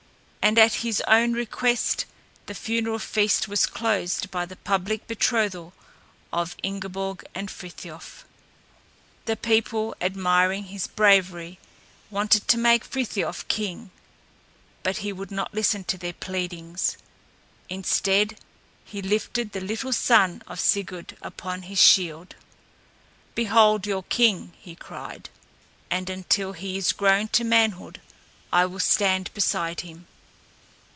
And 0.43 0.57
at 0.57 0.73
his 0.81 1.01
own 1.07 1.31
request 1.33 2.05
the 2.47 2.55
funeral 2.55 2.97
feast 2.99 3.47
was 3.47 3.67
closed 3.67 4.31
by 4.31 4.45
the 4.47 4.55
public 4.57 5.05
betrothal 5.07 5.71
of 6.33 6.57
Ingeborg 6.63 7.23
and 7.35 7.49
Frithiof. 7.49 8.25
The 9.25 9.35
people, 9.37 9.95
admiring 10.01 10.63
his 10.65 10.87
bravery, 10.87 11.57
wanted 12.09 12.47
to 12.49 12.57
make 12.57 12.83
Frithiof 12.83 13.47
king, 13.49 13.91
but 14.83 14.97
he 14.97 15.13
would 15.13 15.29
not 15.31 15.53
listen 15.53 15.83
to 15.85 15.97
their 15.97 16.11
pleadings. 16.11 16.97
Instead 17.69 18.35
he 18.83 19.01
lifted 19.03 19.51
the 19.51 19.61
little 19.61 19.93
son 19.93 20.41
of 20.47 20.59
Sigurd 20.59 21.15
upon 21.21 21.61
his 21.61 21.79
shield. 21.79 22.35
"Behold 23.35 23.85
your 23.85 24.03
king," 24.03 24.53
he 24.59 24.75
cried, 24.75 25.29
"and 25.91 26.09
until 26.09 26.51
he 26.53 26.77
is 26.77 26.91
grown 26.93 27.27
to 27.29 27.43
manhood 27.45 28.01
I 28.51 28.65
will 28.65 28.79
stand 28.81 29.31
beside 29.35 29.81
him." 29.81 30.07